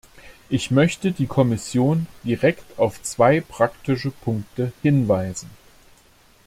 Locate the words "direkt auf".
2.23-3.03